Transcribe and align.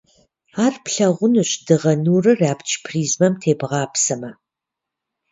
Ар 0.65 0.73
плъэгъунущ 0.83 1.51
дыгъэ 1.65 1.93
нурыр 2.03 2.39
абдж 2.51 2.71
призмэм 2.83 3.33
тебгъапсэмэ. 3.41 4.31